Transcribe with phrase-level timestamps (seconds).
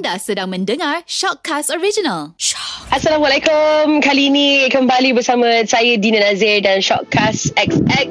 [0.00, 2.32] Anda sedang mendengar Shockcast Original.
[2.40, 2.88] Shock.
[2.88, 4.00] Assalamualaikum.
[4.00, 8.08] Kali ini kembali bersama saya Dina Nazir dan Shockcast XX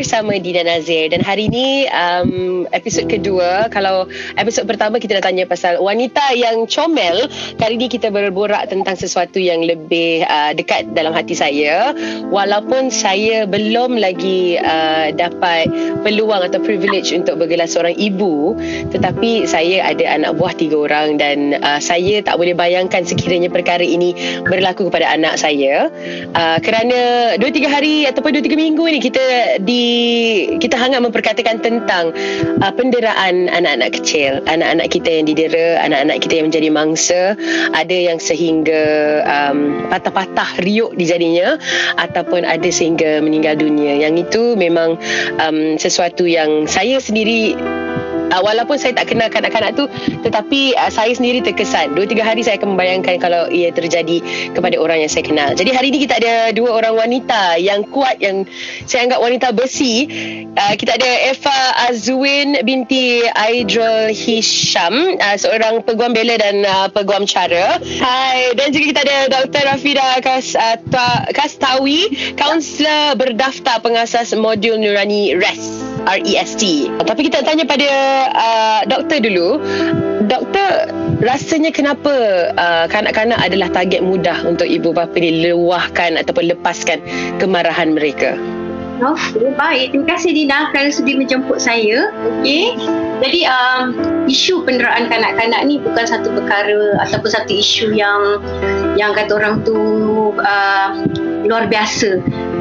[0.00, 1.12] bersama Dina Nazir.
[1.12, 3.68] Dan hari ini um, episod kedua.
[3.68, 4.08] Kalau
[4.40, 7.28] episod pertama kita dah tanya pasal wanita yang comel.
[7.60, 11.92] Kali ini kita berborak tentang sesuatu yang lebih uh, dekat dalam hati saya.
[12.32, 15.68] Walaupun saya belum lagi uh, dapat
[16.00, 18.56] peluang atau privilege untuk bergelar seorang ibu.
[18.88, 23.84] Tetapi saya ada anak buah tiga orang dan uh, saya tak boleh bayangkan sekiranya perkara
[23.84, 25.92] ini berlaku kepada anak saya
[26.32, 29.24] uh, kerana 2 3 hari ataupun 2 3 minggu ni kita
[29.60, 29.89] di
[30.58, 32.12] kita hangat memperkatakan tentang
[32.60, 34.40] uh, penderaan anak-anak kecil.
[34.46, 37.20] Anak-anak kita yang didera anak-anak kita yang menjadi mangsa
[37.72, 38.82] ada yang sehingga
[39.24, 41.56] um, patah-patah riuk di jadinya
[41.98, 44.00] ataupun ada sehingga meninggal dunia.
[44.00, 44.96] Yang itu memang
[45.40, 47.56] um, sesuatu yang saya sendiri
[48.30, 49.84] uh, walaupun saya tak kenal kanak-kanak tu
[50.22, 51.94] tetapi uh, saya sendiri terkesan.
[51.94, 54.22] 2 3 hari saya akan membayangkan kalau ia terjadi
[54.54, 55.50] kepada orang yang saya kenal.
[55.52, 58.46] Jadi hari ini kita ada dua orang wanita yang kuat yang
[58.86, 60.06] saya anggap wanita besi.
[60.54, 61.60] Uh, kita ada Eva
[61.90, 67.78] Azwin binti Aidrul Hisham uh, seorang peguam bela dan uh, peguam cara.
[67.80, 69.62] Hai dan juga kita ada Dr.
[69.66, 70.78] Rafida Kas, uh,
[71.34, 76.62] Kastawi kaunselor berdaftar pengasas modul Nurani REST R-E-S-T
[77.04, 77.88] Tapi kita tanya pada
[78.36, 79.60] uh, doktor dulu
[80.30, 80.94] Doktor
[81.26, 82.12] rasanya kenapa
[82.54, 87.02] uh, kanak-kanak adalah target mudah untuk ibu bapa ni luahkan ataupun lepaskan
[87.42, 88.38] kemarahan mereka?
[89.00, 89.96] Okey, baik.
[89.96, 92.12] Terima kasih Dina kerana sudi menjemput saya.
[92.44, 92.76] Okey.
[93.24, 93.84] Jadi um,
[94.28, 98.44] isu penderaan kanak-kanak ni bukan satu perkara ataupun satu isu yang
[99.00, 99.76] yang kata orang tu
[100.36, 100.88] uh,
[101.48, 102.20] luar biasa.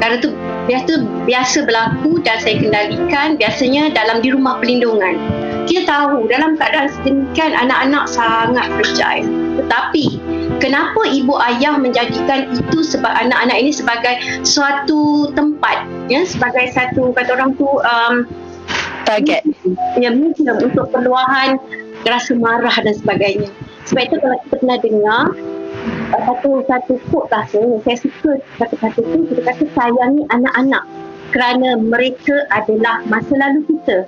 [0.00, 0.30] Kerana tu
[0.64, 5.18] biasa biasa berlaku dan saya kendalikan biasanya dalam di rumah perlindungan.
[5.70, 9.30] Kita tahu dalam keadaan sedemikian anak-anak sangat fragile.
[9.62, 10.18] Tetapi
[10.58, 17.38] kenapa ibu ayah menjadikan itu sebab anak-anak ini sebagai suatu tempat ya sebagai satu kata
[17.38, 18.26] orang tu um,
[19.06, 19.46] target
[19.94, 21.54] ya mungkin untuk perluahan
[22.02, 23.46] rasa marah dan sebagainya.
[23.86, 25.22] Sebab itu kalau kita pernah dengar
[26.10, 30.82] satu satu quote lah saya, saya suka kata-kata tu kita kata sayangi anak-anak
[31.30, 34.02] kerana mereka adalah masa lalu kita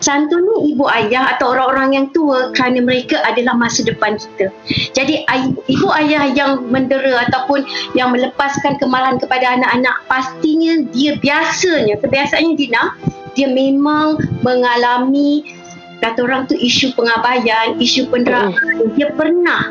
[0.00, 4.48] contohnya ibu ayah atau orang-orang yang tua kerana mereka adalah masa depan kita
[4.96, 5.24] jadi
[5.68, 12.82] ibu ayah yang mendera ataupun yang melepaskan kemarahan kepada anak-anak pastinya dia biasanya kebiasaannya Dina
[13.38, 15.46] dia memang mengalami
[16.00, 18.56] kata orang tu isu pengabaian, isu penderaan.
[18.96, 19.68] Dia pernah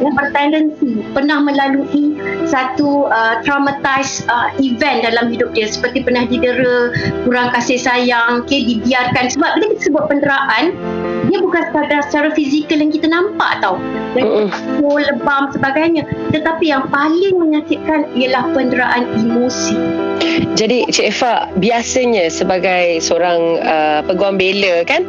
[0.00, 2.18] yang bertendensi pernah melalui
[2.48, 5.70] satu uh, traumatized uh, event dalam hidup dia?
[5.70, 6.90] Seperti pernah didera
[7.26, 9.30] kurang kasih sayang okay, dibiarkan?
[9.34, 10.64] Sebab bila kita sebut penderaan
[11.28, 13.80] dia bukan sekadar secara fizikal yang kita nampak tau.
[14.14, 15.02] Dan uh-uh.
[15.02, 16.06] lebam sebagainya.
[16.30, 19.74] Tetapi yang paling menyakitkan ialah penderaan emosi.
[20.54, 25.02] Jadi Cik Eva biasanya sebagai seorang uh, peguam bela kan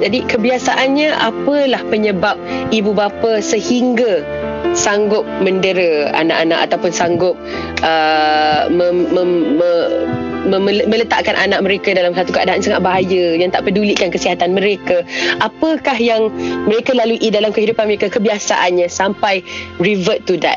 [0.00, 2.36] jadi kebiasaannya apalah penyebab
[2.72, 4.24] ibu bapa sehingga
[4.72, 7.34] sanggup mendera anak-anak ataupun sanggup
[7.82, 9.30] uh, mem, mem,
[9.60, 15.04] mem, meletakkan anak mereka dalam satu keadaan sangat bahaya yang tak pedulikan kesihatan mereka.
[15.42, 16.32] Apakah yang
[16.64, 19.44] mereka lalui dalam kehidupan mereka kebiasaannya sampai
[19.82, 20.56] revert to that?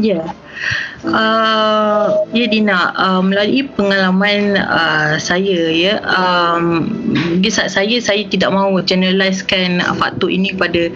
[0.00, 0.22] Ya.
[0.22, 0.26] Yeah.
[1.02, 6.86] Uh, ya Dina, uh, melalui pengalaman uh, saya ya, um,
[7.42, 10.86] di saat saya saya tidak mahu generalisekan uh, faktor ini pada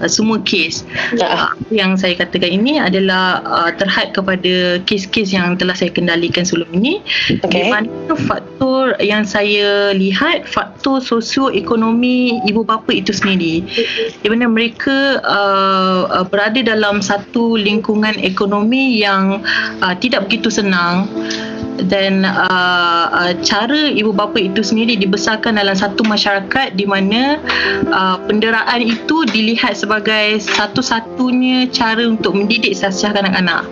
[0.00, 0.84] uh, semua kes.
[1.16, 6.68] Uh, yang saya katakan ini adalah uh, terhad kepada kes-kes yang telah saya kendalikan sebelum
[6.76, 7.00] ini.
[7.42, 7.48] Okay.
[7.48, 13.64] Di mana faktor yang saya lihat faktor sosioekonomi ibu bapa itu sendiri.
[14.20, 19.42] Di mana mereka uh, uh, berada dalam satu lingkungan ekonomi yang
[19.82, 21.08] uh, tidak begitu senang
[21.84, 27.36] dan uh, uh, cara ibu bapa itu sendiri dibesarkan dalam satu masyarakat di mana
[27.92, 33.68] uh, penderaan itu dilihat sebagai satu-satunya cara untuk mendidik sasiah kanak-kanak.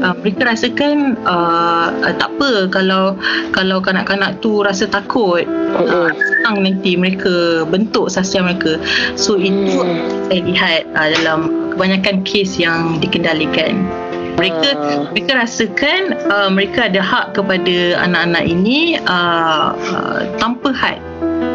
[0.00, 3.18] Uh, mereka rasakan uh, uh, tak apa kalau
[3.52, 5.44] kalau kanak-kanak tu rasa takut
[5.76, 8.78] uh, senang nanti mereka bentuk sasiah mereka.
[9.18, 10.30] So itu hmm.
[10.30, 11.40] saya lihat uh, dalam
[11.76, 14.05] kebanyakan kes yang dikendalikan
[14.36, 15.08] mereka uh.
[15.12, 21.00] mereka rasakan uh, mereka ada hak kepada anak-anak ini uh, uh, tanpa had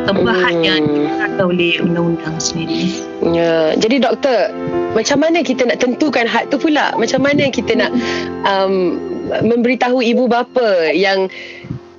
[0.05, 0.41] tanpa hmm.
[0.41, 3.01] had yang dikatakan oleh undang-undang sendiri.
[3.21, 4.53] Ya, jadi doktor,
[4.93, 6.93] macam mana kita nak tentukan hak tu pula?
[6.97, 7.91] Macam mana kita nak
[8.45, 8.97] um,
[9.41, 11.29] memberitahu ibu bapa yang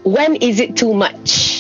[0.06, 1.51] when is it too much?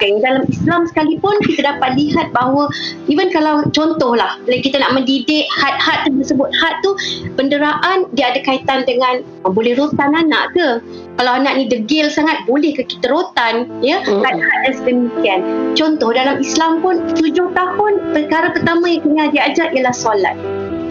[0.00, 2.72] Okay, dalam Islam sekalipun kita dapat lihat bahawa
[3.12, 6.96] even kalau contohlah bila kita nak mendidik had-had tersebut had tu
[7.36, 10.80] penderaan dia ada kaitan dengan uh, boleh rotan anak ke?
[11.20, 13.68] Kalau anak ni degil sangat boleh ke kita rotan?
[13.84, 14.24] Ya Hmm.
[14.24, 15.40] had-had dan sedemikian.
[15.76, 20.32] Contoh dalam Islam pun tujuh tahun perkara pertama yang kena dia ajar ialah solat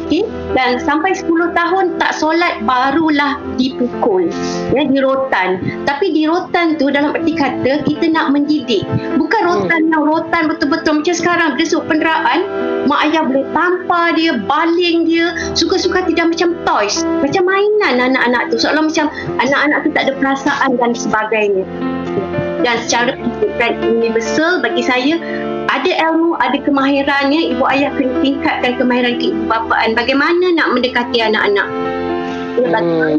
[0.10, 0.26] Okay?
[0.58, 4.26] Dan sampai 10 tahun tak solat barulah dipukul.
[4.74, 5.62] Ya, di rotan.
[5.86, 8.82] Tapi di rotan tu dalam erti kata kita nak mendidik.
[9.22, 11.50] Bukan rotan yang rotan betul-betul macam sekarang.
[11.62, 12.50] Dia suruh penderaan,
[12.90, 17.06] mak ayah boleh tampar dia, baling dia, suka-suka tidak macam toys.
[17.22, 18.58] Macam mainan anak-anak tu.
[18.58, 21.66] Seolah macam anak-anak tu tak ada perasaan dan sebagainya.
[22.66, 25.16] Dan secara pendidikan universal bagi saya
[25.80, 29.96] ada ilmu, ada kemahirannya, ibu ayah kena tingkatkan kemahiran keibubapaan.
[29.96, 31.68] Bagaimana nak mendekati anak-anak?
[32.60, 33.16] Bagaimana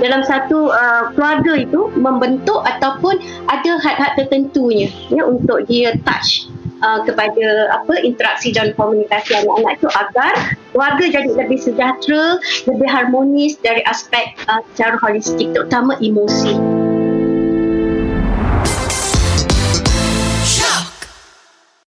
[0.00, 3.20] dalam satu uh, keluarga itu membentuk ataupun
[3.52, 6.48] ada had-had tertentunya ya untuk dia touch
[6.80, 10.32] uh, kepada apa interaksi dan komunikasi anak-anak itu agar
[10.72, 16.79] keluarga jadi lebih sejahtera, lebih harmonis dari aspek uh, secara holistik terutama emosi.